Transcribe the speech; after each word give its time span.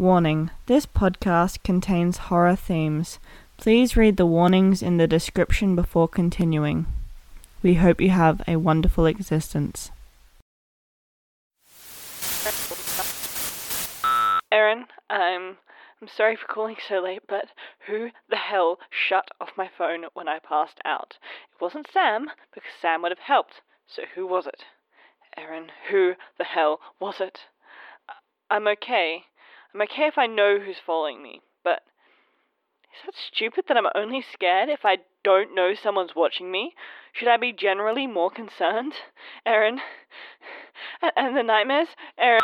Warning 0.00 0.50
this 0.64 0.86
podcast 0.86 1.62
contains 1.62 2.30
horror 2.32 2.56
themes. 2.56 3.18
Please 3.58 3.98
read 3.98 4.16
the 4.16 4.24
warnings 4.24 4.80
in 4.80 4.96
the 4.96 5.06
description 5.06 5.76
before 5.76 6.08
continuing. 6.08 6.86
We 7.62 7.74
hope 7.74 8.00
you 8.00 8.08
have 8.08 8.40
a 8.48 8.56
wonderful 8.56 9.04
existence. 9.04 9.90
Erin, 14.50 14.86
I'm 15.10 15.58
I'm 16.00 16.08
sorry 16.08 16.34
for 16.34 16.46
calling 16.46 16.76
so 16.88 17.00
late, 17.00 17.24
but 17.28 17.50
who 17.86 18.08
the 18.30 18.36
hell 18.36 18.78
shut 18.88 19.28
off 19.38 19.50
my 19.54 19.68
phone 19.68 20.04
when 20.14 20.28
I 20.28 20.38
passed 20.38 20.80
out? 20.82 21.18
It 21.52 21.60
wasn't 21.60 21.88
Sam, 21.92 22.30
because 22.54 22.72
Sam 22.80 23.02
would 23.02 23.12
have 23.12 23.18
helped. 23.18 23.60
So 23.86 24.04
who 24.14 24.26
was 24.26 24.46
it? 24.46 24.64
Erin, 25.36 25.66
who 25.90 26.14
the 26.38 26.44
hell 26.44 26.80
was 26.98 27.20
it? 27.20 27.40
I'm 28.50 28.66
okay. 28.66 29.26
I'm 29.72 29.82
okay 29.82 30.06
if 30.08 30.18
I 30.18 30.26
know 30.26 30.58
who's 30.58 30.80
following 30.84 31.22
me, 31.22 31.42
but 31.62 31.82
is 32.92 33.06
that 33.06 33.14
stupid 33.14 33.66
that 33.68 33.76
I'm 33.76 33.86
only 33.94 34.20
scared 34.32 34.68
if 34.68 34.80
I 34.84 34.98
don't 35.22 35.54
know 35.54 35.74
someone's 35.80 36.16
watching 36.16 36.50
me? 36.50 36.74
Should 37.12 37.28
I 37.28 37.36
be 37.36 37.52
generally 37.52 38.08
more 38.08 38.30
concerned? 38.30 38.94
Erin. 39.46 39.78
And 41.16 41.36
the 41.36 41.42
nightmares? 41.42 41.88
Erin. 42.18 42.40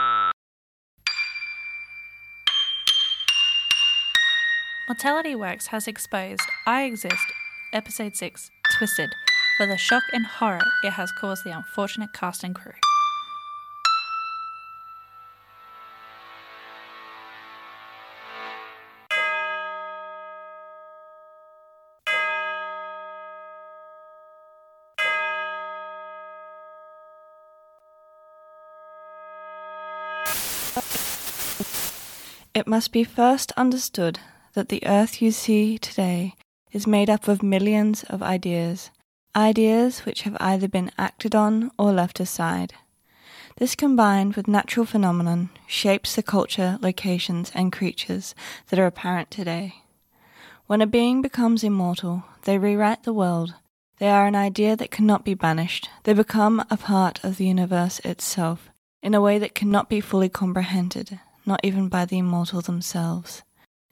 Mortality 4.89 5.35
Works 5.35 5.69
has 5.69 5.89
exposed 5.89 6.43
I 6.65 6.85
Exist, 6.85 7.33
Episode 7.73 8.15
6, 8.15 8.51
Twisted, 8.79 9.11
for 9.57 9.67
the 9.67 9.77
shock 9.77 10.05
and 10.13 10.27
horror 10.27 10.63
it 10.85 10.93
has 10.93 11.11
caused 11.11 11.45
the 11.45 11.51
unfortunate 11.51 12.13
cast 12.15 12.45
and 12.45 12.55
crew. 12.55 12.73
It 32.57 32.67
must 32.67 32.91
be 32.91 33.05
first 33.05 33.53
understood 33.53 34.19
that 34.55 34.69
the 34.71 34.87
earth 34.87 35.21
you 35.21 35.31
see 35.31 35.79
today 35.79 36.35
is 36.73 36.87
made 36.87 37.09
up 37.09 37.29
of 37.29 37.43
millions 37.43 38.03
of 38.05 38.23
ideas, 38.23 38.91
ideas 39.35 40.01
which 40.01 40.23
have 40.23 40.37
either 40.41 40.67
been 40.69 40.91
acted 40.99 41.35
on 41.35 41.71
or 41.79 41.93
left 41.93 42.19
aside. 42.21 42.75
This 43.59 43.75
combined 43.75 44.37
with 44.37 44.49
natural 44.49 44.85
phenomenon 44.85 45.51
shapes 45.67 46.15
the 46.15 46.23
culture, 46.23 46.79
locations, 46.83 47.51
and 47.55 47.73
creatures 47.73 48.35
that 48.69 48.79
are 48.79 48.87
apparent 48.87 49.31
today. 49.31 49.77
When 50.67 50.83
a 50.83 50.87
being 50.87 51.23
becomes 51.23 51.65
immortal, 51.65 52.25
they 52.45 52.59
rewrite 52.59 53.05
the 53.05 53.15
world. 53.15 53.55
They 53.99 54.11
are 54.11 54.27
an 54.27 54.35
idea 54.35 54.77
that 54.77 54.91
cannot 54.91 55.25
be 55.25 55.35
banished. 55.35 55.89
They 56.05 56.13
become 56.13 56.65
a 56.71 56.77
part 56.77 57.23
of 57.25 57.37
the 57.37 57.47
universe 57.47 57.99
itself 58.01 58.69
in 59.07 59.15
a 59.15 59.21
way 59.21 59.39
that 59.39 59.55
cannot 59.55 59.89
be 59.89 60.01
fully 60.01 60.29
comprehended, 60.29 61.21
not 61.47 61.61
even 61.63 61.89
by 61.89 62.05
the 62.05 62.19
immortal 62.19 62.61
themselves. 62.61 63.45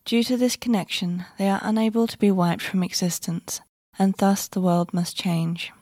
Due 0.04 0.24
to 0.24 0.36
this 0.36 0.56
connection, 0.56 1.24
they 1.38 1.48
are 1.48 1.60
unable 1.62 2.08
to 2.08 2.18
be 2.18 2.32
wiped 2.32 2.60
from 2.60 2.82
existence, 2.82 3.60
and 3.96 4.14
thus 4.14 4.48
the 4.48 4.60
world 4.60 4.92
must 4.92 5.16
change. 5.16 5.72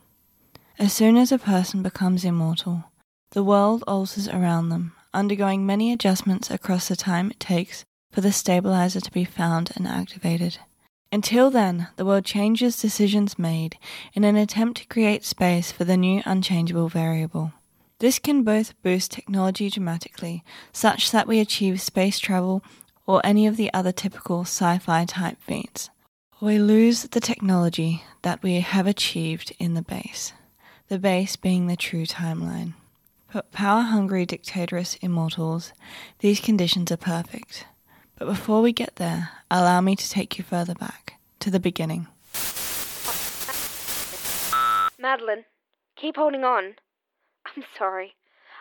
As 0.78 0.92
soon 0.92 1.16
as 1.16 1.32
a 1.32 1.38
person 1.38 1.82
becomes 1.82 2.26
immortal, 2.26 2.84
the 3.30 3.42
world 3.42 3.82
alters 3.86 4.28
around 4.28 4.68
them, 4.68 4.92
undergoing 5.14 5.64
many 5.64 5.94
adjustments 5.94 6.50
across 6.50 6.88
the 6.88 6.94
time 6.94 7.30
it 7.30 7.40
takes 7.40 7.86
for 8.10 8.20
the 8.20 8.32
stabilizer 8.32 9.00
to 9.00 9.10
be 9.10 9.24
found 9.24 9.72
and 9.76 9.88
activated. 9.88 10.58
Until 11.10 11.50
then, 11.50 11.88
the 11.96 12.04
world 12.04 12.26
changes 12.26 12.82
decisions 12.82 13.38
made 13.38 13.78
in 14.12 14.24
an 14.24 14.36
attempt 14.36 14.82
to 14.82 14.86
create 14.88 15.24
space 15.24 15.72
for 15.72 15.84
the 15.84 15.96
new 15.96 16.20
unchangeable 16.26 16.90
variable. 16.90 17.54
This 18.02 18.18
can 18.18 18.42
both 18.42 18.74
boost 18.82 19.12
technology 19.12 19.70
dramatically, 19.70 20.42
such 20.72 21.12
that 21.12 21.28
we 21.28 21.38
achieve 21.38 21.80
space 21.80 22.18
travel 22.18 22.64
or 23.06 23.20
any 23.22 23.46
of 23.46 23.56
the 23.56 23.72
other 23.72 23.92
typical 23.92 24.40
sci 24.40 24.78
fi 24.78 25.04
type 25.04 25.40
feats. 25.40 25.88
We 26.40 26.58
lose 26.58 27.04
the 27.04 27.20
technology 27.20 28.02
that 28.22 28.42
we 28.42 28.58
have 28.58 28.88
achieved 28.88 29.54
in 29.60 29.74
the 29.74 29.82
base, 29.82 30.32
the 30.88 30.98
base 30.98 31.36
being 31.36 31.68
the 31.68 31.76
true 31.76 32.04
timeline. 32.04 32.74
For 33.28 33.42
power 33.42 33.82
hungry 33.82 34.26
dictatorous 34.26 34.96
immortals, 34.96 35.72
these 36.18 36.40
conditions 36.40 36.90
are 36.90 36.96
perfect. 36.96 37.66
But 38.18 38.26
before 38.26 38.62
we 38.62 38.72
get 38.72 38.96
there, 38.96 39.28
allow 39.48 39.80
me 39.80 39.94
to 39.94 40.10
take 40.10 40.38
you 40.38 40.42
further 40.42 40.74
back, 40.74 41.20
to 41.38 41.52
the 41.52 41.60
beginning. 41.60 42.08
Madeline, 44.98 45.44
keep 45.94 46.16
holding 46.16 46.42
on. 46.42 46.74
I'm 47.46 47.64
sorry. 47.78 48.14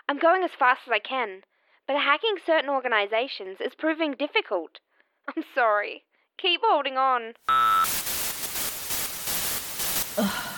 I'm 0.09 0.19
going 0.19 0.43
as 0.43 0.51
fast 0.57 0.81
as 0.87 0.91
I 0.91 0.99
can, 0.99 1.41
but 1.87 1.95
hacking 1.95 2.35
certain 2.45 2.69
organizations 2.69 3.57
is 3.59 3.73
proving 3.77 4.15
difficult. 4.17 4.79
I'm 5.35 5.43
sorry. 5.55 6.03
Keep 6.37 6.61
holding 6.63 6.97
on. 6.97 7.33
Ugh. 10.17 10.51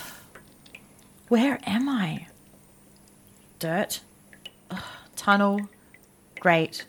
Where 1.28 1.60
am 1.66 1.90
I? 1.90 2.28
Dirt? 3.60 4.02
Ugh. 4.72 4.84
Tunnel? 5.16 5.70
Great. 6.40 6.86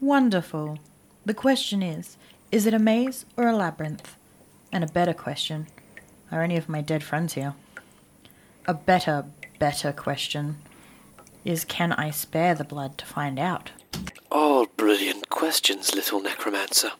Wonderful. 0.00 0.78
The 1.24 1.34
question 1.34 1.82
is 1.82 2.16
is 2.52 2.66
it 2.66 2.74
a 2.74 2.78
maze 2.78 3.26
or 3.36 3.48
a 3.48 3.56
labyrinth? 3.56 4.16
And 4.72 4.84
a 4.84 4.88
better 4.88 5.14
question 5.14 5.66
are 6.30 6.42
any 6.42 6.56
of 6.56 6.68
my 6.68 6.80
dead 6.80 7.02
friends 7.02 7.34
here? 7.34 7.54
A 8.66 8.74
better, 8.74 9.24
better 9.58 9.92
question 9.92 10.58
is 11.44 11.64
can 11.64 11.92
I 11.92 12.10
spare 12.10 12.54
the 12.54 12.64
blood 12.64 12.98
to 12.98 13.06
find 13.06 13.38
out? 13.38 13.70
All 14.30 14.66
brilliant 14.66 15.28
questions, 15.28 15.94
little 15.94 16.20
necromancer. 16.20 16.92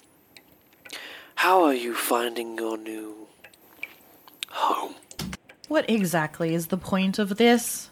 How 1.37 1.63
are 1.65 1.75
you 1.75 1.95
finding 1.95 2.57
your 2.57 2.79
new 2.79 3.27
home? 4.49 4.95
What 5.69 5.89
exactly 5.91 6.55
is 6.55 6.69
the 6.69 6.77
point 6.79 7.19
of 7.19 7.37
this? 7.37 7.91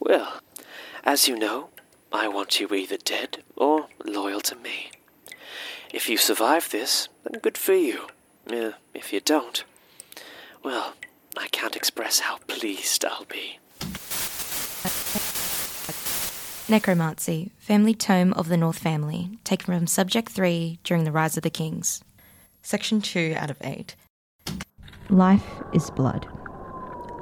Well, 0.00 0.40
as 1.04 1.28
you 1.28 1.38
know, 1.38 1.68
I 2.12 2.28
want 2.28 2.58
you 2.58 2.68
either 2.74 2.96
dead 2.96 3.42
or 3.56 3.86
loyal 4.04 4.40
to 4.40 4.56
me. 4.56 4.90
If 5.92 6.08
you 6.08 6.16
survive 6.16 6.70
this, 6.70 7.08
then 7.24 7.40
good 7.40 7.58
for 7.58 7.74
you. 7.74 8.06
Uh, 8.50 8.72
if 8.94 9.12
you 9.12 9.20
don't, 9.20 9.64
well, 10.62 10.94
I 11.36 11.48
can't 11.48 11.76
express 11.76 12.20
how 12.20 12.38
pleased 12.46 13.04
I'll 13.04 13.24
be. 13.26 13.58
Necromancy, 16.68 17.50
Family 17.58 17.94
Tome 17.94 18.32
of 18.34 18.48
the 18.48 18.56
North 18.56 18.78
Family, 18.78 19.38
taken 19.44 19.74
from 19.74 19.86
Subject 19.86 20.28
3 20.30 20.78
during 20.84 21.04
the 21.04 21.12
Rise 21.12 21.36
of 21.36 21.42
the 21.42 21.50
Kings. 21.50 22.02
Section 22.62 23.00
2 23.00 23.34
out 23.36 23.50
of 23.50 23.56
8. 23.60 23.94
Life 25.08 25.46
is 25.72 25.90
blood. 25.90 26.28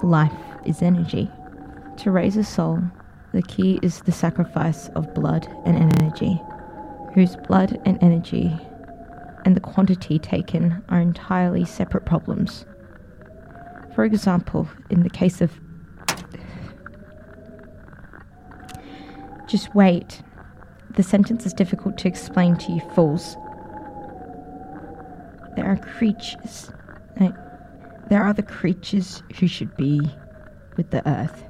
Life 0.03 0.33
is 0.67 0.83
energy. 0.83 1.31
To 1.99 2.11
raise 2.11 2.37
a 2.37 2.45
soul, 2.45 2.83
the 3.33 3.43
key 3.43 3.79
is 3.83 4.03
the 4.03 4.13
sacrifice 4.13 4.89
of 4.91 5.15
blood 5.15 5.49
and 5.65 5.77
energy, 5.77 6.41
whose 7.15 7.37
blood 7.37 7.81
and 7.85 7.99
energy 8.03 8.57
and 9.45 9.57
the 9.57 9.61
quantity 9.61 10.19
taken 10.19 10.85
are 10.91 11.01
entirely 11.01 11.65
separate 11.65 12.05
problems. 12.05 12.67
For 13.95 14.05
example, 14.05 14.69
in 14.91 15.03
the 15.03 15.11
case 15.11 15.41
of 15.41 15.59
Just 19.49 19.75
wait. 19.75 20.23
The 20.97 21.03
sentence 21.03 21.47
is 21.47 21.55
difficult 21.55 21.97
to 21.99 22.09
explain 22.09 22.57
to 22.57 22.73
you 22.73 22.81
fools. 22.95 23.35
There 25.57 25.65
are 25.65 25.77
creatures. 25.77 26.71
There 27.17 28.23
are 28.23 28.33
the 28.33 28.43
creatures 28.43 29.23
who 29.39 29.47
should 29.49 29.77
be 29.77 30.01
with 30.77 30.91
the 30.91 31.07
earth. 31.09 31.45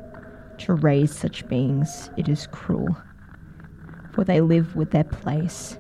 To 0.59 0.75
raise 0.75 1.15
such 1.15 1.47
beings, 1.49 2.11
it 2.17 2.29
is 2.29 2.47
cruel. 2.49 2.97
For 4.13 4.25
they 4.25 4.41
live 4.41 4.75
with 4.75 4.91
their 4.91 5.05
place, 5.05 5.79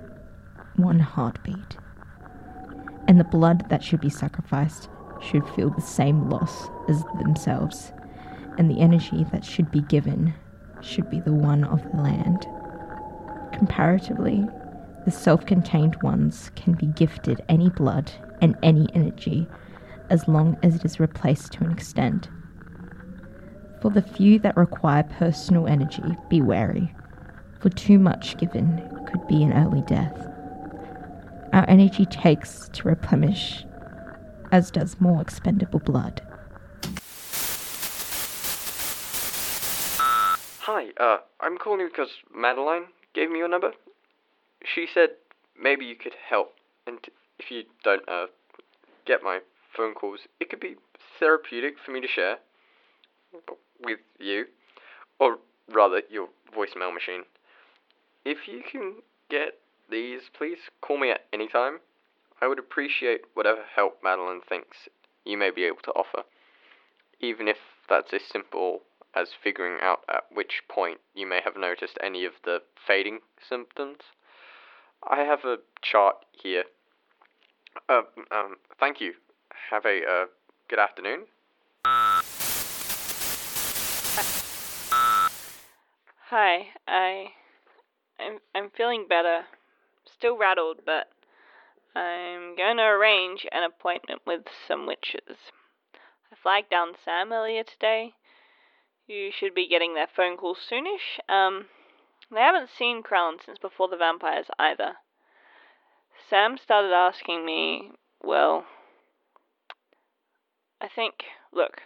one 0.77 1.01
heartbeat. 1.01 1.77
And 3.07 3.19
the 3.19 3.25
blood 3.25 3.69
that 3.71 3.83
should 3.83 4.01
be 4.01 4.11
sacrificed 4.11 4.89
should 5.21 5.49
feel 5.51 5.71
the 5.71 5.81
same 5.81 6.29
loss 6.31 6.69
as 6.89 7.03
themselves, 7.19 7.93
and 8.57 8.71
the 8.71 8.81
energy 8.81 9.25
that 9.33 9.45
should 9.45 9.71
be 9.71 9.83
given 9.83 10.35
should 10.81 11.09
be 11.11 11.21
the 11.21 11.33
one 11.33 11.65
of 11.65 11.83
the 11.91 11.97
land. 11.97 12.47
Comparatively, 13.53 14.47
the 15.05 15.11
self 15.11 15.47
contained 15.47 15.97
ones 16.03 16.51
can 16.55 16.75
be 16.75 16.87
gifted 16.87 17.43
any 17.49 17.71
blood 17.71 18.13
and 18.41 18.57
any 18.63 18.89
energy 18.95 19.49
as 20.11 20.29
long 20.29 20.57
as 20.63 20.77
it 20.77 20.85
is 20.85 21.01
replaced 21.01 21.53
to 21.53 21.65
an 21.65 21.73
extent. 21.73 22.29
For 23.81 23.91
the 23.91 24.03
few 24.03 24.39
that 24.41 24.57
require 24.57 25.05
personal 25.05 25.67
energy, 25.67 26.17
be 26.29 26.41
wary, 26.41 26.95
for 27.61 27.71
too 27.71 27.99
much 27.99 28.37
given 28.37 28.83
could 29.07 29.27
be 29.29 29.43
an 29.43 29.53
early 29.53 29.83
death. 29.83 30.29
Our 31.53 31.65
energy 31.69 32.05
takes 32.07 32.69
to 32.71 32.89
replenish, 32.89 33.65
as 34.53 34.71
does 34.71 35.01
more 35.01 35.23
expendable 35.23 35.81
blood. 35.81 36.23
Hi, 40.71 40.89
uh, 41.01 41.21
I'm 41.41 41.57
calling 41.57 41.81
you 41.81 41.89
because 41.89 42.11
Madeline 42.31 42.89
gave 43.15 43.31
me 43.31 43.39
your 43.39 43.49
number. 43.49 43.73
She 44.63 44.87
said 44.93 45.09
maybe 45.59 45.87
you 45.87 45.97
could 45.97 46.13
help, 46.29 46.57
and 46.87 46.99
if 47.39 47.51
you 47.51 47.63
don't, 47.83 48.07
uh, 48.07 48.27
get 49.07 49.23
my 49.23 49.39
phone 49.75 49.95
calls, 49.95 50.21
it 50.39 50.51
could 50.51 50.61
be 50.61 50.77
therapeutic 51.19 51.77
for 51.83 51.93
me 51.93 52.03
to 52.03 52.07
share 52.07 52.37
with 53.83 54.01
you, 54.19 54.45
or 55.19 55.39
rather, 55.73 56.03
your 56.11 56.29
voicemail 56.55 56.93
machine. 56.93 57.23
If 58.27 58.47
you 58.47 58.61
can 58.71 58.97
get 59.31 59.61
these, 59.91 60.21
please 60.37 60.59
call 60.83 60.99
me 60.99 61.13
at 61.13 61.25
any 61.33 61.49
time. 61.49 61.79
I 62.43 62.47
would 62.47 62.59
appreciate 62.59 63.23
whatever 63.33 63.63
help 63.75 64.01
Madeline 64.05 64.43
thinks 64.47 64.91
you 65.25 65.39
may 65.39 65.51
be 65.51 65.65
able 65.65 65.81
to 65.85 65.93
offer, 65.93 66.25
even 67.21 67.49
if 67.49 67.57
that's 67.89 68.13
as 68.13 68.21
simple 68.31 68.83
as 69.15 69.29
figuring 69.43 69.79
out 69.83 70.01
at 70.09 70.25
which 70.33 70.63
point 70.69 70.99
you 71.15 71.27
may 71.27 71.41
have 71.45 71.57
noticed 71.57 71.99
any 72.03 72.25
of 72.25 72.33
the 72.45 72.63
fading 72.87 73.21
symptoms. 73.47 73.99
I 75.09 75.21
have 75.21 75.45
a 75.45 75.59
chart 75.83 76.17
here. 76.33 76.65
Uh, 77.89 78.03
um, 78.31 78.57
thank 78.79 79.01
you. 79.01 79.15
Have 79.71 79.85
a 79.85 80.01
uh, 80.05 80.27
good 80.69 80.79
afternoon. 80.79 81.25
Hi, 86.31 86.67
I, 86.87 87.29
I'm 88.19 88.39
I'm 88.55 88.71
feeling 88.77 89.07
better. 89.09 89.43
Still 90.05 90.37
rattled, 90.37 90.81
but 90.85 91.09
I'm 91.95 92.57
going 92.57 92.77
to 92.77 92.83
arrange 92.83 93.47
an 93.51 93.63
appointment 93.65 94.23
with 94.27 94.43
some 94.67 94.87
witches. 94.87 95.37
I 96.33 96.37
flagged 96.43 96.71
down 96.71 96.89
Sam 97.05 97.33
earlier 97.33 97.63
today. 97.63 98.15
You 99.09 99.31
should 99.33 99.55
be 99.55 99.67
getting 99.67 99.95
their 99.95 100.07
phone 100.07 100.37
call 100.37 100.55
soonish. 100.55 101.19
Um, 101.31 101.67
they 102.31 102.41
haven't 102.41 102.69
seen 102.69 103.03
Krellin 103.03 103.43
since 103.45 103.59
before 103.59 103.89
the 103.89 103.97
vampires 103.97 104.47
either. 104.59 104.97
Sam 106.29 106.59
started 106.59 106.93
asking 106.93 107.47
me, 107.47 107.93
well, 108.23 108.67
I 110.79 110.89
think, 110.95 111.25
look, 111.51 111.81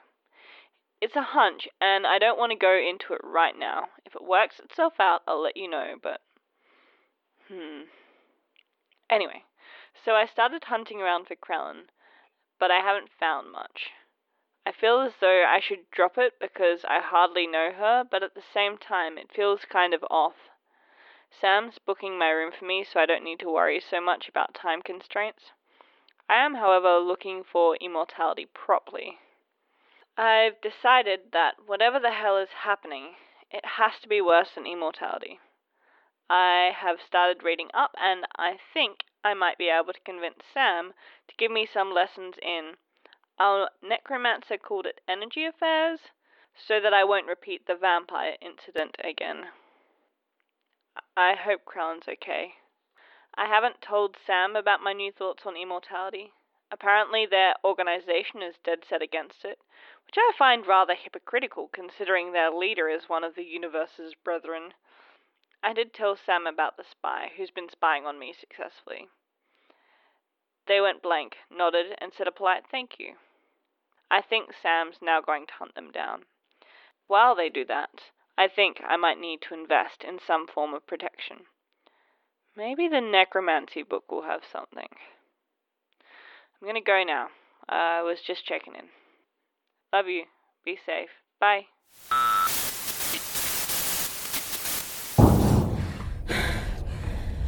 it's 1.01 1.15
a 1.15 1.23
hunch, 1.23 1.69
and 1.81 2.09
I 2.09 2.19
don't 2.19 2.39
want 2.39 2.51
to 2.51 2.59
go 2.59 2.77
into 2.77 3.13
it 3.13 3.21
right 3.23 3.55
now. 3.57 3.85
If 4.05 4.17
it 4.17 4.27
works 4.27 4.59
itself 4.59 4.95
out, 4.99 5.21
I'll 5.27 5.43
let 5.43 5.57
you 5.57 5.71
know, 5.71 5.95
but. 6.03 6.21
Hmm. 7.49 7.83
Anyway, 9.09 9.45
so 10.05 10.13
I 10.13 10.27
started 10.27 10.65
hunting 10.65 11.01
around 11.01 11.29
for 11.29 11.37
Krellin, 11.37 11.83
but 12.59 12.73
I 12.73 12.81
haven't 12.81 13.11
found 13.21 13.53
much. 13.53 13.91
I 14.64 14.70
feel 14.70 15.00
as 15.00 15.17
though 15.17 15.44
I 15.44 15.59
should 15.59 15.91
drop 15.91 16.17
it 16.19 16.38
because 16.38 16.85
I 16.85 17.00
hardly 17.00 17.49
know 17.49 17.73
her, 17.73 18.05
but 18.05 18.23
at 18.23 18.35
the 18.35 18.43
same 18.43 18.79
time, 18.79 19.19
it 19.19 19.32
feels 19.32 19.64
kind 19.64 19.93
of 19.93 20.05
off. 20.09 20.37
Sam's 21.31 21.79
booking 21.79 22.17
my 22.17 22.31
room 22.31 22.53
for 22.53 22.64
me, 22.64 22.85
so 22.85 23.00
I 23.00 23.06
don't 23.06 23.25
need 23.25 23.41
to 23.41 23.50
worry 23.50 23.81
so 23.81 24.00
much 24.00 24.29
about 24.29 24.55
time 24.55 24.81
constraints. 24.82 25.50
I 26.29 26.37
am, 26.44 26.55
however, 26.55 26.99
looking 26.99 27.43
for 27.43 27.75
immortality 27.76 28.47
properly. 28.47 29.19
I've 30.17 30.61
decided 30.61 31.32
that 31.32 31.67
whatever 31.67 31.99
the 31.99 32.12
hell 32.12 32.37
is 32.37 32.50
happening, 32.50 33.17
it 33.50 33.64
has 33.64 33.99
to 34.00 34.09
be 34.09 34.20
worse 34.20 34.55
than 34.55 34.67
immortality. 34.67 35.41
I 36.31 36.73
have 36.76 37.03
started 37.03 37.43
reading 37.43 37.70
up, 37.75 37.97
and 37.99 38.26
I 38.37 38.61
think 38.73 39.05
I 39.25 39.35
might 39.35 39.59
be 39.59 39.70
able 39.70 39.93
to 39.93 40.00
convince 40.00 40.44
Sam 40.55 40.94
to 41.29 41.35
give 41.37 41.50
me 41.50 41.67
some 41.67 41.93
lessons 41.93 42.37
in. 42.41 42.76
Our 43.43 43.71
necromancer 43.83 44.56
called 44.56 44.87
it 44.87 45.00
energy 45.09 45.44
affairs, 45.44 46.12
so 46.55 46.79
that 46.79 46.94
I 46.94 47.03
won't 47.03 47.27
repeat 47.27 47.67
the 47.67 47.75
vampire 47.75 48.37
incident 48.41 48.94
again. 49.03 49.50
I 51.17 51.35
hope 51.35 51.65
Krellin's 51.65 52.06
okay. 52.06 52.55
I 53.35 53.47
haven't 53.47 53.83
told 53.83 54.17
Sam 54.25 54.55
about 54.55 54.81
my 54.81 54.93
new 54.93 55.11
thoughts 55.11 55.44
on 55.44 55.56
immortality. 55.56 56.33
Apparently, 56.71 57.27
their 57.27 57.56
organization 57.65 58.43
is 58.43 58.59
dead 58.62 58.85
set 58.89 59.03
against 59.03 59.45
it, 59.45 59.59
which 60.06 60.15
I 60.17 60.31
find 60.38 60.65
rather 60.65 60.95
hypocritical 60.95 61.67
considering 61.67 62.31
their 62.31 62.53
leader 62.53 62.88
is 62.88 63.09
one 63.09 63.25
of 63.25 63.35
the 63.35 63.43
universe's 63.43 64.15
brethren. 64.15 64.75
I 65.65 65.73
did 65.73 65.93
tell 65.93 66.15
Sam 66.15 66.47
about 66.47 66.77
the 66.77 66.85
spy, 66.85 67.33
who's 67.37 67.50
been 67.50 67.69
spying 67.69 68.06
on 68.06 68.21
me 68.21 68.33
successfully. 68.33 69.09
They 70.67 70.81
went 70.81 71.03
blank, 71.03 71.38
nodded, 71.50 71.97
and 71.99 72.12
said 72.12 72.29
a 72.29 72.31
polite 72.31 72.69
thank 72.71 73.00
you. 73.00 73.17
I 74.12 74.20
think 74.20 74.50
Sam's 74.53 74.97
now 75.00 75.23
going 75.23 75.47
to 75.47 75.55
hunt 75.59 75.75
them 75.75 75.91
down. 75.91 76.25
While 77.06 77.35
they 77.35 77.49
do 77.49 77.64
that, 77.64 78.12
I 78.37 78.47
think 78.47 78.82
I 78.87 78.99
might 78.99 79.19
need 79.19 79.41
to 79.49 79.55
invest 79.55 80.05
in 80.06 80.19
some 80.25 80.47
form 80.47 80.75
of 80.75 80.87
protection. 80.87 81.47
Maybe 82.55 82.88
the 82.88 83.00
necromancy 83.00 83.82
book 83.82 84.12
will 84.12 84.25
have 84.25 84.43
something. 84.44 84.88
I'm 86.61 86.69
gonna 86.69 86.82
go 86.82 87.03
now. 87.03 87.29
I 87.67 88.03
was 88.03 88.19
just 88.20 88.44
checking 88.44 88.75
in. 88.75 88.91
Love 89.94 90.09
you. 90.09 90.25
Be 90.62 90.76
safe. 90.85 91.09
Bye. 91.41 91.69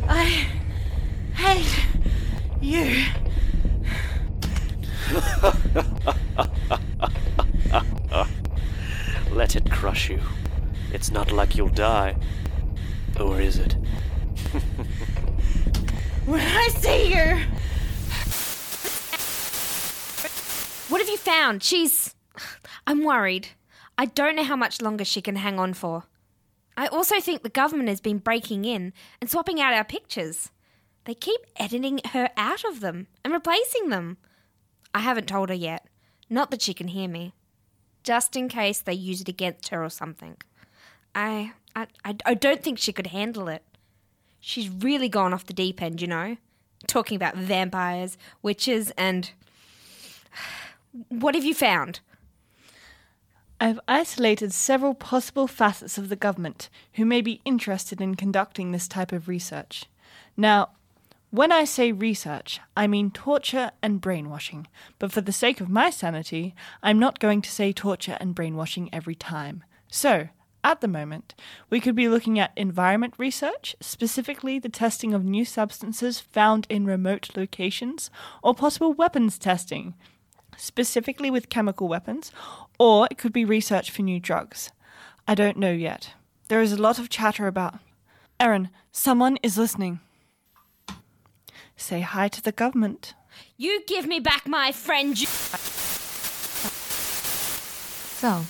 I 0.08 0.24
hate 1.34 1.84
you. 2.62 3.04
You. 10.08 10.20
It's 10.92 11.10
not 11.10 11.32
like 11.32 11.56
you'll 11.56 11.68
die. 11.68 12.16
Or 13.18 13.40
is 13.40 13.58
it? 13.58 13.76
When 16.26 16.40
I 16.40 16.68
see 16.68 17.12
you, 17.14 17.36
What 20.88 21.00
have 21.00 21.08
you 21.08 21.16
found? 21.16 21.62
She's. 21.62 22.14
I'm 22.86 23.04
worried. 23.04 23.48
I 23.98 24.06
don't 24.06 24.36
know 24.36 24.44
how 24.44 24.56
much 24.56 24.80
longer 24.80 25.04
she 25.04 25.20
can 25.20 25.36
hang 25.36 25.58
on 25.58 25.74
for. 25.74 26.04
I 26.76 26.86
also 26.86 27.20
think 27.20 27.42
the 27.42 27.48
government 27.48 27.88
has 27.88 28.00
been 28.00 28.18
breaking 28.18 28.64
in 28.64 28.92
and 29.20 29.30
swapping 29.30 29.60
out 29.60 29.74
our 29.74 29.84
pictures. 29.84 30.50
They 31.04 31.14
keep 31.14 31.40
editing 31.56 32.00
her 32.12 32.30
out 32.36 32.64
of 32.64 32.80
them 32.80 33.06
and 33.24 33.32
replacing 33.32 33.88
them. 33.88 34.18
I 34.94 35.00
haven't 35.00 35.28
told 35.28 35.48
her 35.48 35.54
yet. 35.54 35.86
Not 36.30 36.50
that 36.50 36.62
she 36.62 36.74
can 36.74 36.88
hear 36.88 37.08
me. 37.08 37.34
Just 38.04 38.36
in 38.36 38.48
case 38.48 38.80
they 38.80 38.92
use 38.92 39.22
it 39.22 39.28
against 39.28 39.68
her 39.68 39.82
or 39.82 39.90
something. 39.90 40.36
I, 41.14 41.52
I, 41.74 41.86
I, 42.04 42.34
don't 42.34 42.62
think 42.62 42.78
she 42.78 42.92
could 42.92 43.08
handle 43.08 43.48
it. 43.48 43.62
She's 44.40 44.68
really 44.68 45.08
gone 45.08 45.32
off 45.32 45.46
the 45.46 45.52
deep 45.52 45.80
end, 45.80 46.02
you 46.02 46.08
know? 46.08 46.36
Talking 46.86 47.16
about 47.16 47.36
vampires, 47.36 48.18
witches, 48.42 48.92
and. 48.98 49.30
What 51.08 51.34
have 51.34 51.44
you 51.44 51.54
found? 51.54 52.00
I've 53.60 53.80
isolated 53.88 54.52
several 54.52 54.94
possible 54.94 55.46
facets 55.46 55.96
of 55.96 56.08
the 56.08 56.16
government 56.16 56.68
who 56.94 57.04
may 57.04 57.20
be 57.20 57.40
interested 57.44 58.00
in 58.00 58.14
conducting 58.14 58.72
this 58.72 58.86
type 58.86 59.10
of 59.10 59.26
research. 59.26 59.86
Now, 60.36 60.70
when 61.34 61.50
I 61.50 61.64
say 61.64 61.90
research, 61.90 62.60
I 62.76 62.86
mean 62.86 63.10
torture 63.10 63.72
and 63.82 64.00
brainwashing, 64.00 64.68
but 65.00 65.10
for 65.10 65.20
the 65.20 65.32
sake 65.32 65.60
of 65.60 65.68
my 65.68 65.90
sanity, 65.90 66.54
I'm 66.80 67.00
not 67.00 67.18
going 67.18 67.42
to 67.42 67.50
say 67.50 67.72
torture 67.72 68.16
and 68.20 68.36
brainwashing 68.36 68.88
every 68.92 69.16
time. 69.16 69.64
So, 69.88 70.28
at 70.62 70.80
the 70.80 70.86
moment, 70.86 71.34
we 71.70 71.80
could 71.80 71.96
be 71.96 72.08
looking 72.08 72.38
at 72.38 72.52
environment 72.56 73.14
research, 73.18 73.74
specifically 73.80 74.60
the 74.60 74.68
testing 74.68 75.12
of 75.12 75.24
new 75.24 75.44
substances 75.44 76.20
found 76.20 76.68
in 76.70 76.84
remote 76.84 77.30
locations, 77.34 78.12
or 78.40 78.54
possible 78.54 78.92
weapons 78.92 79.36
testing, 79.36 79.94
specifically 80.56 81.32
with 81.32 81.48
chemical 81.48 81.88
weapons, 81.88 82.30
or 82.78 83.08
it 83.10 83.18
could 83.18 83.32
be 83.32 83.44
research 83.44 83.90
for 83.90 84.02
new 84.02 84.20
drugs. 84.20 84.70
I 85.26 85.34
don't 85.34 85.56
know 85.56 85.72
yet. 85.72 86.12
There 86.46 86.62
is 86.62 86.70
a 86.70 86.80
lot 86.80 87.00
of 87.00 87.08
chatter 87.08 87.48
about. 87.48 87.80
Erin, 88.38 88.70
someone 88.92 89.36
is 89.42 89.58
listening. 89.58 89.98
Say 91.76 92.00
hi 92.00 92.28
to 92.28 92.40
the 92.42 92.52
government. 92.52 93.14
You 93.56 93.82
give 93.86 94.06
me 94.06 94.20
back 94.20 94.46
my 94.46 94.72
friend. 94.72 95.18
You- 95.20 95.26
So, 98.16 98.46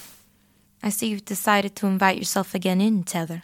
I 0.83 0.91
see 0.91 1.09
you've 1.09 1.25
decided 1.25 1.75
to 1.77 1.87
invite 1.87 2.19
yourself 2.19 2.55
again 2.55 2.81
in, 2.81 3.03
Tether. 3.03 3.43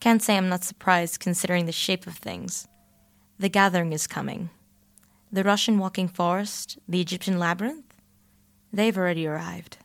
Can't 0.00 0.22
say 0.22 0.36
I'm 0.36 0.48
not 0.48 0.64
surprised 0.64 1.20
considering 1.20 1.66
the 1.66 1.72
shape 1.72 2.06
of 2.06 2.16
things. 2.16 2.66
The 3.38 3.48
gathering 3.48 3.92
is 3.92 4.06
coming. 4.06 4.50
The 5.30 5.44
Russian 5.44 5.78
walking 5.78 6.08
forest, 6.08 6.78
the 6.88 7.00
Egyptian 7.00 7.38
labyrinth, 7.38 7.94
they've 8.72 8.96
already 8.96 9.26
arrived. 9.26 9.78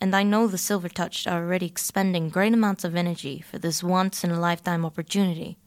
And 0.00 0.14
I 0.14 0.22
know 0.22 0.46
the 0.46 0.58
Silver 0.58 0.88
Touched 0.88 1.26
are 1.26 1.42
already 1.42 1.66
expending 1.66 2.28
great 2.28 2.52
amounts 2.52 2.84
of 2.84 2.94
energy 2.94 3.40
for 3.40 3.58
this 3.58 3.82
once 3.82 4.24
in 4.24 4.30
a 4.30 4.40
lifetime 4.40 4.84
opportunity. 4.84 5.58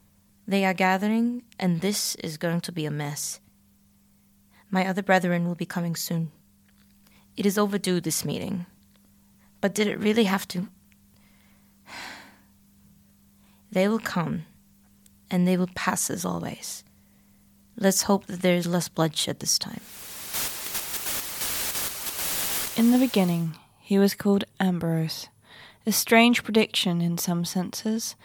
They 0.49 0.65
are 0.65 0.73
gathering, 0.73 1.43
and 1.59 1.79
this 1.79 2.15
is 2.15 2.37
going 2.37 2.61
to 2.61 2.71
be 2.71 2.87
a 2.87 2.89
mess. 2.89 3.39
My 4.71 4.87
other 4.87 5.03
brethren 5.03 5.47
will 5.47 5.53
be 5.53 5.67
coming 5.67 5.95
soon. 5.95 6.31
It 7.37 7.45
is 7.45 7.59
overdue, 7.59 8.01
this 8.01 8.25
meeting. 8.25 8.65
But 9.61 9.75
did 9.75 9.85
it 9.85 9.99
really 9.99 10.23
have 10.23 10.47
to? 10.47 10.67
They 13.71 13.87
will 13.87 13.99
come, 13.99 14.47
and 15.29 15.47
they 15.47 15.55
will 15.55 15.69
pass 15.75 16.09
as 16.09 16.25
always. 16.25 16.83
Let's 17.77 18.01
hope 18.09 18.25
that 18.25 18.41
there 18.41 18.55
is 18.55 18.65
less 18.65 18.89
bloodshed 18.89 19.41
this 19.41 19.59
time. 19.59 19.81
In 22.75 22.89
the 22.89 22.97
beginning, 22.97 23.53
he 23.79 23.99
was 23.99 24.15
called 24.15 24.45
Ambrose, 24.59 25.27
a 25.85 25.91
strange 25.91 26.43
prediction 26.43 27.01
in 27.01 27.19
some 27.19 27.45
senses. 27.45 28.15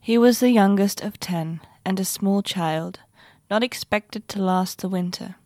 He 0.00 0.18
was 0.18 0.40
the 0.40 0.50
youngest 0.50 1.00
of 1.00 1.20
ten 1.20 1.60
and 1.84 2.00
a 2.00 2.04
small 2.04 2.42
child, 2.42 3.00
not 3.50 3.62
expected 3.62 4.28
to 4.28 4.42
last 4.42 4.78
the 4.78 4.88
winter. 4.88 5.36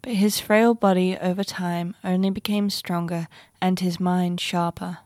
But 0.00 0.14
his 0.14 0.40
frail 0.40 0.74
body 0.74 1.16
over 1.18 1.44
time 1.44 1.94
only 2.02 2.30
became 2.30 2.70
stronger 2.70 3.28
and 3.60 3.78
his 3.78 4.00
mind 4.00 4.40
sharper. 4.40 4.98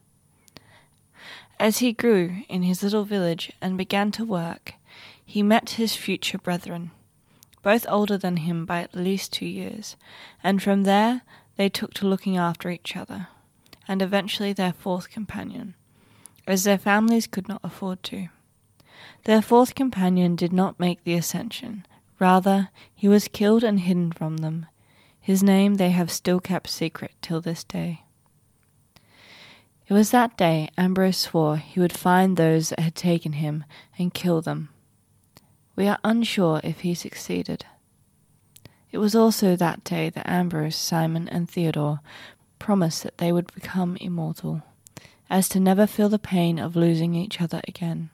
As 1.58 1.78
he 1.78 1.92
grew 1.92 2.42
in 2.48 2.62
his 2.62 2.82
little 2.82 3.04
village 3.04 3.52
and 3.60 3.76
began 3.76 4.10
to 4.12 4.24
work, 4.24 4.74
he 5.24 5.42
met 5.42 5.70
his 5.70 5.96
future 5.96 6.38
brethren, 6.38 6.92
both 7.62 7.86
older 7.88 8.16
than 8.16 8.38
him 8.38 8.64
by 8.64 8.82
at 8.82 8.94
least 8.94 9.32
two 9.32 9.46
years, 9.46 9.96
and 10.44 10.62
from 10.62 10.84
there 10.84 11.22
they 11.56 11.68
took 11.68 11.92
to 11.94 12.06
looking 12.06 12.36
after 12.36 12.70
each 12.70 12.96
other, 12.96 13.28
and 13.88 14.00
eventually 14.00 14.52
their 14.52 14.72
fourth 14.72 15.10
companion, 15.10 15.74
as 16.46 16.64
their 16.64 16.78
families 16.78 17.26
could 17.26 17.48
not 17.48 17.60
afford 17.64 18.02
to. 18.04 18.28
Their 19.24 19.42
fourth 19.42 19.74
companion 19.74 20.36
did 20.36 20.52
not 20.52 20.80
make 20.80 21.04
the 21.04 21.14
ascension, 21.14 21.86
rather, 22.18 22.70
he 22.94 23.08
was 23.08 23.28
killed 23.28 23.64
and 23.64 23.80
hidden 23.80 24.12
from 24.12 24.38
them. 24.38 24.66
His 25.20 25.42
name 25.42 25.74
they 25.74 25.90
have 25.90 26.10
still 26.10 26.40
kept 26.40 26.68
secret 26.68 27.12
till 27.20 27.40
this 27.40 27.64
day. 27.64 28.02
It 29.88 29.92
was 29.92 30.10
that 30.10 30.36
day 30.36 30.68
Ambrose 30.76 31.16
swore 31.16 31.58
he 31.58 31.78
would 31.78 31.92
find 31.92 32.36
those 32.36 32.70
that 32.70 32.80
had 32.80 32.94
taken 32.94 33.34
him 33.34 33.64
and 33.98 34.14
kill 34.14 34.40
them. 34.40 34.68
We 35.76 35.86
are 35.86 35.98
unsure 36.02 36.60
if 36.64 36.80
he 36.80 36.94
succeeded. 36.94 37.66
It 38.90 38.98
was 38.98 39.14
also 39.14 39.56
that 39.56 39.84
day 39.84 40.10
that 40.10 40.28
Ambrose, 40.28 40.76
Simon, 40.76 41.28
and 41.28 41.48
Theodore 41.48 42.00
promised 42.58 43.02
that 43.02 43.18
they 43.18 43.30
would 43.30 43.52
become 43.52 43.96
immortal, 43.96 44.62
as 45.28 45.48
to 45.50 45.60
never 45.60 45.86
feel 45.86 46.08
the 46.08 46.18
pain 46.18 46.58
of 46.58 46.76
losing 46.76 47.14
each 47.14 47.40
other 47.40 47.60
again. 47.68 48.10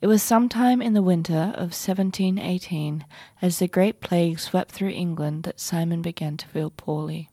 It 0.00 0.06
was 0.06 0.22
sometime 0.22 0.80
in 0.80 0.94
the 0.94 1.02
winter 1.02 1.52
of 1.54 1.72
1718, 1.76 3.04
as 3.42 3.58
the 3.58 3.68
Great 3.68 4.00
Plague 4.00 4.40
swept 4.40 4.70
through 4.70 4.90
England, 4.90 5.42
that 5.42 5.60
Simon 5.60 6.00
began 6.00 6.36
to 6.38 6.48
feel 6.48 6.70
poorly. 6.70 7.28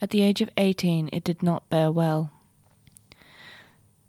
At 0.00 0.10
the 0.10 0.22
age 0.22 0.40
of 0.40 0.50
eighteen, 0.56 1.08
it 1.12 1.24
did 1.24 1.42
not 1.42 1.68
bear 1.70 1.90
well. 1.90 2.30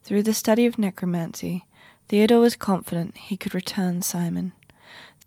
Through 0.03 0.23
the 0.23 0.33
study 0.33 0.65
of 0.65 0.77
necromancy, 0.77 1.65
Theodore 2.09 2.41
was 2.41 2.55
confident 2.55 3.15
he 3.17 3.37
could 3.37 3.55
return 3.55 4.01
Simon 4.01 4.53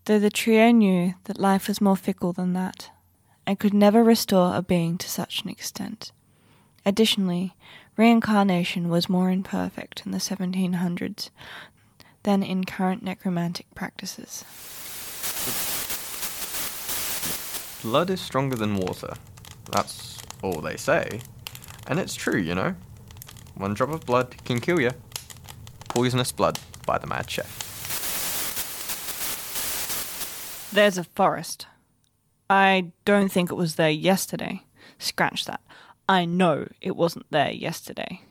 though 0.07 0.19
the 0.19 0.31
trio 0.31 0.71
knew 0.71 1.15
that 1.25 1.39
life 1.39 1.69
was 1.69 1.81
more 1.81 1.97
fickle 1.97 2.33
than 2.33 2.53
that, 2.55 2.91
and 3.47 3.59
could 3.59 3.75
never 3.75 4.03
restore 4.03 4.57
a 4.57 4.63
being 4.63 4.97
to 4.99 5.09
such 5.09 5.43
an 5.43 5.51
extent. 5.51 6.13
Additionally, 6.85 7.55
reincarnation 7.97 8.89
was 8.89 9.09
more 9.09 9.31
imperfect 9.31 10.03
in 10.07 10.13
the 10.13 10.19
1700s 10.19 11.31
than 12.27 12.43
in 12.43 12.65
current 12.65 13.05
necromantic 13.05 13.73
practices. 13.77 14.45
Blood 17.83 18.11
is 18.11 18.21
stronger 18.21 18.57
than 18.57 18.77
water. 18.77 19.15
That's 19.71 20.19
all 20.43 20.61
they 20.61 20.77
say. 20.77 21.21
And 21.87 22.01
it's 22.01 22.17
true, 22.17 22.39
you 22.39 22.57
know. 22.57 22.75
One 23.55 23.75
drop 23.75 23.91
of 23.91 24.05
blood 24.05 24.35
can 24.45 24.61
kill 24.61 24.81
you. 24.81 24.91
Poisonous 25.89 26.33
Blood 26.33 26.59
by 26.85 26.99
the 26.99 27.07
Mad 27.07 27.31
Chef. 27.31 27.47
There's 30.73 30.99
a 30.99 31.05
forest. 31.05 31.69
I 32.51 32.91
don't 33.05 33.31
think 33.31 33.53
it 33.53 33.55
was 33.55 33.77
there 33.77 33.89
yesterday. 33.89 34.65
Scratch 34.99 35.45
that. 35.45 35.61
I 36.09 36.25
know 36.25 36.67
it 36.81 36.97
wasn't 36.97 37.27
there 37.31 37.53
yesterday. 37.53 38.23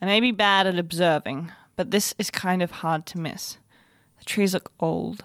I 0.00 0.06
may 0.06 0.20
be 0.20 0.32
bad 0.32 0.66
at 0.66 0.78
observing, 0.78 1.52
but 1.80 1.92
this 1.92 2.14
is 2.18 2.30
kind 2.30 2.60
of 2.60 2.70
hard 2.70 3.06
to 3.06 3.18
miss. 3.18 3.56
The 4.18 4.26
trees 4.26 4.52
look 4.52 4.70
old. 4.80 5.24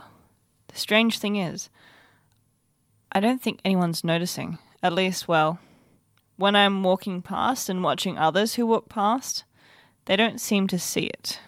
The 0.69 0.77
strange 0.77 1.19
thing 1.19 1.35
is, 1.35 1.69
I 3.11 3.19
don't 3.19 3.41
think 3.41 3.59
anyone's 3.65 4.05
noticing. 4.05 4.57
At 4.81 4.93
least, 4.93 5.27
well, 5.27 5.59
when 6.37 6.55
I'm 6.55 6.81
walking 6.81 7.21
past 7.21 7.67
and 7.67 7.83
watching 7.83 8.17
others 8.17 8.55
who 8.55 8.65
walk 8.65 8.87
past, 8.87 9.43
they 10.05 10.15
don't 10.15 10.39
seem 10.39 10.67
to 10.67 10.79
see 10.79 11.07
it. 11.07 11.41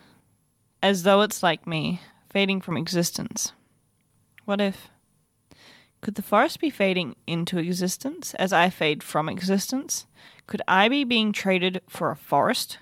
As 0.84 1.04
though 1.04 1.22
it's 1.22 1.42
like 1.42 1.66
me, 1.66 2.02
fading 2.30 2.60
from 2.60 2.76
existence. 2.76 3.54
What 4.44 4.60
if? 4.60 4.90
Could 6.02 6.16
the 6.16 6.22
forest 6.22 6.60
be 6.60 6.70
fading 6.70 7.16
into 7.26 7.60
existence 7.60 8.34
as 8.34 8.52
I 8.52 8.70
fade 8.70 9.02
from 9.04 9.30
existence? 9.30 10.06
Could 10.48 10.64
I 10.68 10.90
be 10.90 11.06
being 11.06 11.32
traded 11.32 11.80
for 11.88 12.12
a 12.12 12.18
forest? 12.18 12.80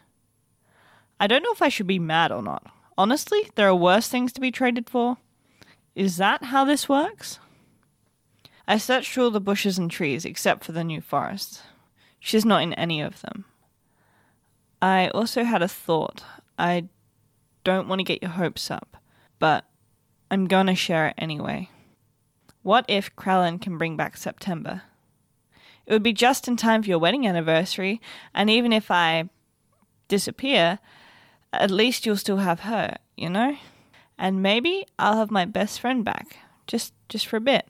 I 1.20 1.28
don't 1.28 1.44
know 1.44 1.52
if 1.52 1.62
I 1.62 1.70
should 1.70 1.88
be 1.88 2.00
mad 2.00 2.32
or 2.32 2.42
not. 2.42 2.72
Honestly, 2.98 3.50
there 3.56 3.68
are 3.68 3.76
worse 3.76 4.08
things 4.08 4.34
to 4.34 4.42
be 4.42 4.52
traded 4.52 4.90
for. 4.90 5.18
Is 5.96 6.18
that 6.18 6.46
how 6.46 6.66
this 6.66 6.90
works? 6.90 7.40
I 8.68 8.78
searched 8.78 9.14
through 9.14 9.26
all 9.26 9.32
the 9.32 9.40
bushes 9.40 9.78
and 9.78 9.90
trees 9.90 10.26
except 10.26 10.64
for 10.64 10.72
the 10.72 10.84
new 10.84 11.02
forest. 11.02 11.62
She's 12.20 12.46
not 12.46 12.64
in 12.64 12.74
any 12.74 13.02
of 13.02 13.22
them. 13.22 13.46
I 14.82 15.10
also 15.10 15.44
had 15.44 15.62
a 15.62 15.68
thought. 15.68 16.24
I 16.58 16.90
don't 17.64 17.88
want 17.88 18.00
to 18.00 18.04
get 18.04 18.22
your 18.22 18.32
hopes 18.32 18.70
up, 18.70 18.98
but 19.40 19.66
I'm 20.30 20.48
gonna 20.48 20.76
share 20.76 21.08
it 21.08 21.16
anyway. 21.18 21.70
What 22.62 22.86
if 22.88 23.16
Krellin 23.16 23.62
can 23.62 23.78
bring 23.78 23.96
back 23.96 24.18
September? 24.18 24.82
It 25.86 25.94
would 25.94 26.04
be 26.04 26.14
just 26.14 26.48
in 26.48 26.58
time 26.58 26.82
for 26.82 26.90
your 26.90 27.00
wedding 27.00 27.28
anniversary, 27.28 28.02
and 28.34 28.50
even 28.50 28.74
if 28.74 28.90
I 28.90 29.30
disappear, 30.08 30.80
at 31.62 31.72
least 31.72 32.06
you'll 32.06 32.18
still 32.18 32.38
have 32.38 32.62
her, 32.62 32.98
you 33.16 33.30
know? 33.30 33.58
And 34.18 34.42
maybe 34.42 34.86
I'll 34.98 35.18
have 35.18 35.32
my 35.32 35.46
best 35.46 35.80
friend 35.80 36.04
back, 36.04 36.38
just 36.68 36.94
just 37.10 37.28
for 37.28 37.38
a 37.38 37.42
bit. 37.42 37.68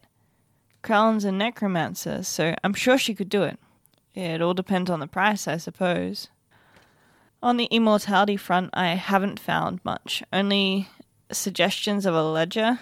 Krellin's 0.83 1.25
a 1.25 1.31
necromancer, 1.31 2.23
so 2.23 2.53
I'm 2.63 2.75
sure 2.75 2.97
she 2.97 3.15
could 3.15 3.29
do 3.29 3.43
it. 3.43 3.59
It 4.13 4.41
all 4.41 4.53
depends 4.53 4.89
on 4.89 4.99
the 4.99 5.07
price, 5.07 5.47
I 5.47 5.57
suppose. 5.57 6.29
On 7.41 7.57
the 7.57 7.65
immortality 7.65 8.37
front, 8.37 8.69
I 8.73 8.89
haven't 8.89 9.39
found 9.39 9.83
much, 9.83 10.23
only 10.31 10.87
suggestions 11.31 12.05
of 12.05 12.13
a 12.13 12.23
ledger. 12.23 12.79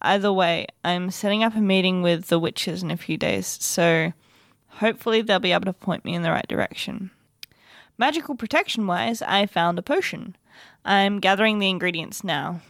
Either 0.00 0.32
way, 0.32 0.66
I'm 0.84 1.10
setting 1.10 1.42
up 1.42 1.56
a 1.56 1.60
meeting 1.60 2.02
with 2.02 2.26
the 2.26 2.38
witches 2.38 2.82
in 2.82 2.90
a 2.90 2.96
few 2.96 3.16
days, 3.16 3.46
so 3.46 4.12
hopefully 4.68 5.22
they'll 5.22 5.38
be 5.38 5.52
able 5.52 5.66
to 5.66 5.72
point 5.72 6.04
me 6.04 6.14
in 6.14 6.22
the 6.22 6.30
right 6.30 6.46
direction. 6.48 7.10
Magical 7.96 8.34
protection 8.34 8.86
wise, 8.86 9.22
I 9.22 9.46
found 9.46 9.78
a 9.78 9.82
potion. 9.82 10.36
I'm 10.84 11.20
gathering 11.20 11.58
the 11.58 11.68
ingredients 11.68 12.24
now. 12.24 12.60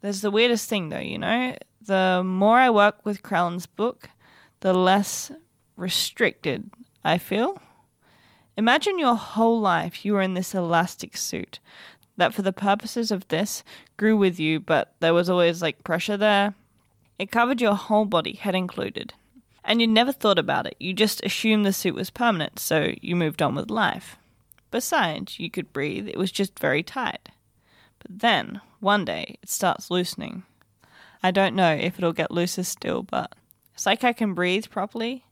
There's 0.00 0.22
the 0.22 0.30
weirdest 0.30 0.68
thing 0.68 0.88
though, 0.88 0.98
you 0.98 1.18
know? 1.18 1.56
The 1.82 2.22
more 2.24 2.58
I 2.58 2.70
work 2.70 3.04
with 3.04 3.22
Krellin's 3.22 3.66
book, 3.66 4.08
the 4.60 4.72
less 4.72 5.30
restricted 5.76 6.70
I 7.04 7.18
feel. 7.18 7.60
Imagine 8.56 8.98
your 8.98 9.14
whole 9.14 9.60
life 9.60 10.04
you 10.04 10.14
were 10.14 10.22
in 10.22 10.34
this 10.34 10.54
elastic 10.54 11.16
suit 11.16 11.60
that 12.16 12.32
for 12.32 12.40
the 12.40 12.52
purposes 12.52 13.10
of 13.10 13.28
this 13.28 13.62
grew 13.98 14.16
with 14.16 14.40
you, 14.40 14.58
but 14.58 14.94
there 15.00 15.12
was 15.12 15.28
always 15.28 15.60
like 15.60 15.84
pressure 15.84 16.16
there. 16.16 16.54
It 17.18 17.30
covered 17.30 17.60
your 17.60 17.74
whole 17.74 18.06
body, 18.06 18.32
head 18.32 18.54
included. 18.54 19.12
And 19.64 19.80
you 19.80 19.86
never 19.86 20.12
thought 20.12 20.38
about 20.38 20.66
it. 20.66 20.76
You 20.80 20.94
just 20.94 21.22
assumed 21.24 21.66
the 21.66 21.72
suit 21.72 21.94
was 21.94 22.08
permanent, 22.08 22.58
so 22.58 22.92
you 23.02 23.16
moved 23.16 23.42
on 23.42 23.54
with 23.54 23.70
life. 23.70 24.16
Besides, 24.76 25.40
you 25.40 25.50
could 25.50 25.72
breathe, 25.72 26.06
it 26.06 26.18
was 26.18 26.30
just 26.30 26.58
very 26.58 26.82
tight. 26.82 27.30
But 27.98 28.18
then, 28.20 28.60
one 28.78 29.06
day, 29.06 29.38
it 29.42 29.48
starts 29.48 29.90
loosening. 29.90 30.42
I 31.22 31.30
don't 31.30 31.56
know 31.56 31.72
if 31.72 31.96
it'll 31.96 32.12
get 32.12 32.30
looser 32.30 32.62
still, 32.62 33.02
but 33.02 33.34
it's 33.72 33.86
like 33.86 34.04
I 34.04 34.12
can 34.12 34.34
breathe 34.34 34.66
properly, 34.68 35.24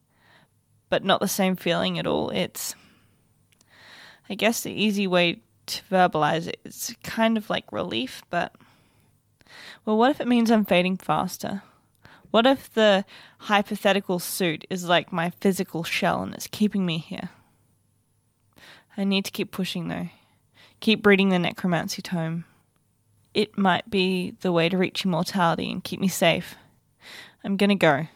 but 0.88 1.04
not 1.04 1.20
the 1.20 1.28
same 1.28 1.56
feeling 1.56 1.98
at 1.98 2.06
all. 2.06 2.30
It's, 2.30 2.74
I 4.30 4.34
guess, 4.34 4.62
the 4.62 4.72
easy 4.72 5.06
way 5.06 5.42
to 5.66 5.82
verbalize 5.90 6.46
it. 6.46 6.58
It's 6.64 6.94
kind 7.02 7.36
of 7.36 7.50
like 7.50 7.70
relief, 7.70 8.22
but 8.30 8.54
well, 9.84 9.98
what 9.98 10.10
if 10.10 10.22
it 10.22 10.26
means 10.26 10.50
I'm 10.50 10.64
fading 10.64 10.96
faster? 10.96 11.60
What 12.30 12.46
if 12.46 12.72
the 12.72 13.04
hypothetical 13.40 14.20
suit 14.20 14.64
is 14.70 14.88
like 14.88 15.12
my 15.12 15.28
physical 15.42 15.84
shell 15.84 16.22
and 16.22 16.32
it's 16.32 16.46
keeping 16.46 16.86
me 16.86 16.96
here? 16.96 17.28
I 18.96 19.04
need 19.04 19.24
to 19.24 19.30
keep 19.30 19.50
pushing 19.50 19.88
though. 19.88 20.08
Keep 20.80 21.06
reading 21.06 21.30
the 21.30 21.38
necromancy 21.38 22.02
tome. 22.02 22.44
it 23.34 23.58
might 23.58 23.90
be 23.90 24.34
the 24.42 24.52
way 24.52 24.68
to 24.68 24.78
reach 24.78 25.04
immortality 25.04 25.70
and 25.70 25.82
keep 25.82 26.00
me 26.00 26.08
safe. 26.08 26.54
I'm 27.42 27.56
gonna 27.56 27.74
go. 27.74 28.06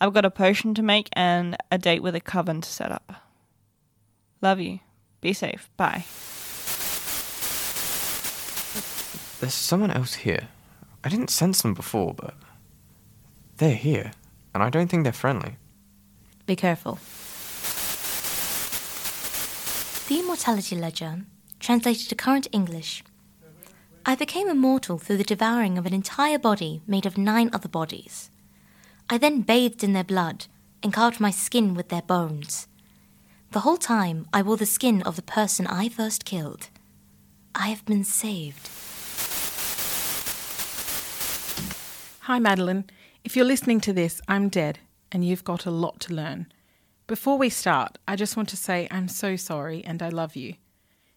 I've 0.00 0.12
got 0.12 0.24
a 0.24 0.30
potion 0.30 0.74
to 0.74 0.82
make 0.82 1.08
and 1.14 1.56
a 1.70 1.78
date 1.78 2.02
with 2.02 2.14
a 2.14 2.20
coven 2.20 2.60
to 2.60 2.68
set 2.68 2.92
up. 2.92 3.22
Love 4.42 4.60
you. 4.60 4.80
Be 5.20 5.32
safe. 5.32 5.70
Bye. 5.76 6.04
There's 9.40 9.54
someone 9.54 9.90
else 9.90 10.14
here. 10.14 10.48
I 11.02 11.08
didn't 11.08 11.30
sense 11.30 11.62
them 11.62 11.72
before, 11.74 12.12
but 12.14 12.34
they're 13.56 13.74
here, 13.74 14.12
and 14.54 14.62
I 14.62 14.68
don't 14.68 14.88
think 14.88 15.04
they're 15.04 15.12
friendly. 15.12 15.56
Be 16.46 16.56
careful. 16.56 16.98
The 20.10 20.18
Immortality 20.18 20.74
Ledger, 20.74 21.24
translated 21.60 22.08
to 22.08 22.16
current 22.16 22.48
English. 22.50 23.04
I 24.04 24.16
became 24.16 24.48
immortal 24.48 24.98
through 24.98 25.18
the 25.18 25.22
devouring 25.22 25.78
of 25.78 25.86
an 25.86 25.94
entire 25.94 26.36
body 26.36 26.82
made 26.84 27.06
of 27.06 27.16
nine 27.16 27.48
other 27.52 27.68
bodies. 27.68 28.28
I 29.08 29.18
then 29.18 29.42
bathed 29.42 29.84
in 29.84 29.92
their 29.92 30.02
blood 30.02 30.46
and 30.82 30.92
carved 30.92 31.20
my 31.20 31.30
skin 31.30 31.74
with 31.74 31.90
their 31.90 32.02
bones. 32.02 32.66
The 33.52 33.60
whole 33.60 33.76
time 33.76 34.26
I 34.32 34.42
wore 34.42 34.56
the 34.56 34.66
skin 34.66 35.00
of 35.02 35.14
the 35.14 35.22
person 35.22 35.68
I 35.68 35.88
first 35.88 36.24
killed. 36.24 36.70
I 37.54 37.68
have 37.68 37.84
been 37.84 38.02
saved. 38.02 38.68
Hi, 42.22 42.40
Madeline. 42.40 42.90
If 43.22 43.36
you're 43.36 43.44
listening 43.44 43.80
to 43.82 43.92
this, 43.92 44.20
I'm 44.26 44.48
dead, 44.48 44.80
and 45.12 45.24
you've 45.24 45.44
got 45.44 45.66
a 45.66 45.70
lot 45.70 46.00
to 46.00 46.14
learn. 46.14 46.48
Before 47.10 47.36
we 47.36 47.48
start, 47.48 47.98
I 48.06 48.14
just 48.14 48.36
want 48.36 48.48
to 48.50 48.56
say 48.56 48.86
I'm 48.88 49.08
so 49.08 49.34
sorry 49.34 49.82
and 49.84 50.00
I 50.00 50.10
love 50.10 50.36
you. 50.36 50.54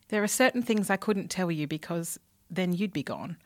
There 0.07 0.23
are 0.23 0.27
certain 0.27 0.63
things 0.63 0.89
I 0.89 0.97
couldn't 0.97 1.29
tell 1.29 1.51
you 1.51 1.67
because 1.67 2.19
then 2.49 2.73
you'd 2.73 2.93
be 2.93 3.03
gone. 3.03 3.37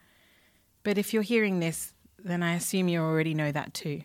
But 0.83 0.97
if 0.97 1.13
you're 1.13 1.23
hearing 1.23 1.59
this, 1.59 1.91
then 2.17 2.41
I 2.43 2.55
assume 2.55 2.87
you 2.87 3.01
already 3.01 3.33
know 3.33 3.51
that 3.51 3.73
too. 3.73 4.03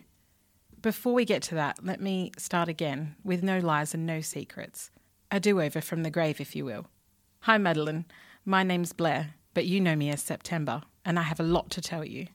Before 0.81 1.13
we 1.13 1.23
get 1.23 1.41
to 1.43 1.55
that, 1.55 1.85
let 1.85 2.01
me 2.01 2.33
start 2.37 2.67
again 2.67 3.15
with 3.23 3.43
no 3.43 3.59
lies 3.59 3.93
and 3.93 4.05
no 4.05 4.19
secrets. 4.19 4.91
A 5.31 5.39
do 5.39 5.61
over 5.61 5.79
from 5.79 6.03
the 6.03 6.11
grave, 6.11 6.41
if 6.41 6.53
you 6.53 6.65
will. 6.65 6.87
Hi, 7.43 7.57
Madeline. 7.57 8.03
My 8.43 8.61
name's 8.61 8.91
Blair, 8.91 9.35
but 9.53 9.67
you 9.67 9.79
know 9.79 9.95
me 9.95 10.09
as 10.09 10.21
September, 10.21 10.81
and 11.05 11.17
I 11.17 11.21
have 11.21 11.39
a 11.39 11.43
lot 11.43 11.69
to 11.69 11.81
tell 11.81 12.03
you. 12.03 12.27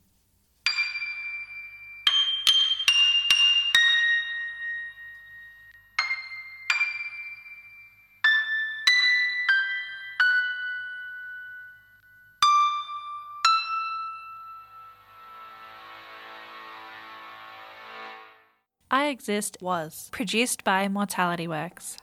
I 18.90 19.08
Exist 19.08 19.58
was 19.60 20.08
produced 20.12 20.64
by 20.64 20.88
Mortality 20.88 21.46
Works, 21.46 21.98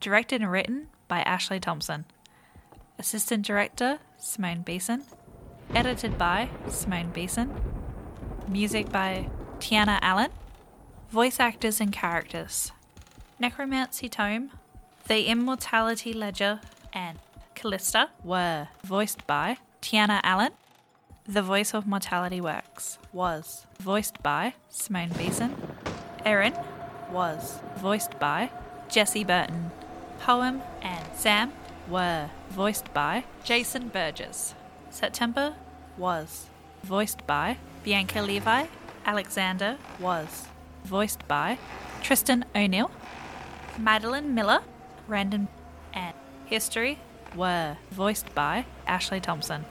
directed 0.00 0.42
and 0.42 0.50
written 0.50 0.88
by 1.08 1.20
Ashley 1.20 1.58
Thompson, 1.58 2.04
assistant 2.98 3.46
director 3.46 4.00
Simone 4.18 4.60
Beeson, 4.60 5.04
edited 5.74 6.18
by 6.18 6.50
Simone 6.68 7.08
Beeson, 7.08 7.58
music 8.48 8.92
by 8.92 9.30
Tiana 9.60 9.98
Allen, 10.02 10.30
voice 11.08 11.40
actors 11.40 11.80
and 11.80 11.90
characters 11.90 12.70
Necromancy 13.38 14.10
Tome, 14.10 14.50
The 15.08 15.24
Immortality 15.28 16.12
Ledger, 16.12 16.60
and 16.92 17.18
Callista 17.54 18.10
were 18.22 18.68
voiced 18.84 19.26
by 19.26 19.56
Tiana 19.80 20.20
Allen. 20.22 20.52
The 21.26 21.42
voice 21.42 21.72
of 21.72 21.86
Mortality 21.86 22.42
Works 22.42 22.98
was 23.10 23.66
voiced 23.80 24.22
by 24.22 24.54
Simone 24.68 25.12
Beeson. 25.16 25.65
Erin 26.26 26.54
was 27.12 27.60
voiced 27.76 28.18
by 28.18 28.50
Jesse 28.88 29.22
Burton. 29.22 29.70
Poem 30.18 30.60
and 30.82 31.06
Sam 31.14 31.52
were 31.88 32.30
voiced 32.50 32.92
by 32.92 33.22
Jason 33.44 33.86
Burgess. 33.88 34.56
September 34.90 35.54
was 35.96 36.46
voiced 36.82 37.24
by 37.28 37.58
Bianca 37.84 38.22
Levi. 38.22 38.66
Alexander 39.04 39.78
was 40.00 40.48
voiced 40.84 41.28
by 41.28 41.58
Tristan 42.02 42.44
O'Neill. 42.56 42.90
Madeline 43.78 44.34
Miller, 44.34 44.62
Randon, 45.06 45.46
and 45.94 46.14
History 46.46 46.98
were 47.36 47.76
voiced 47.92 48.34
by 48.34 48.64
Ashley 48.88 49.20
Thompson. 49.20 49.64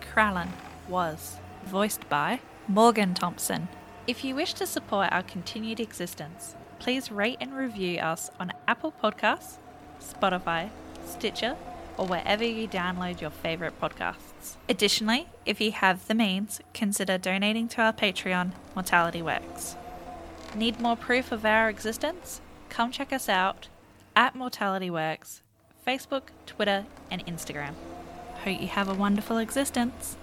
Krellin 0.00 0.52
was 0.88 1.36
voiced 1.66 2.08
by 2.08 2.40
Morgan 2.66 3.12
Thompson. 3.12 3.68
If 4.06 4.22
you 4.22 4.36
wish 4.36 4.54
to 4.54 4.68
support 4.68 5.08
our 5.10 5.24
continued 5.24 5.80
existence, 5.80 6.54
please 6.78 7.10
rate 7.10 7.38
and 7.40 7.52
review 7.52 7.98
us 7.98 8.30
on 8.38 8.52
Apple 8.68 8.94
Podcasts, 9.02 9.56
Spotify, 10.00 10.70
Stitcher, 11.04 11.56
or 11.96 12.06
wherever 12.06 12.44
you 12.44 12.68
download 12.68 13.20
your 13.20 13.30
favorite 13.30 13.80
podcasts. 13.80 14.54
Additionally, 14.68 15.26
if 15.44 15.60
you 15.60 15.72
have 15.72 16.06
the 16.06 16.14
means, 16.14 16.60
consider 16.72 17.18
donating 17.18 17.66
to 17.66 17.82
our 17.82 17.92
Patreon, 17.92 18.52
Mortality 18.76 19.22
Works. 19.22 19.74
Need 20.54 20.80
more 20.80 20.96
proof 20.96 21.32
of 21.32 21.44
our 21.44 21.68
existence? 21.68 22.40
Come 22.68 22.92
check 22.92 23.12
us 23.12 23.28
out 23.28 23.66
at 24.14 24.36
Mortality 24.36 24.88
Works, 24.88 25.42
Facebook, 25.84 26.28
Twitter, 26.46 26.86
and 27.10 27.26
Instagram. 27.26 27.74
Hope 28.44 28.60
you 28.60 28.68
have 28.68 28.88
a 28.88 28.94
wonderful 28.94 29.38
existence. 29.38 30.16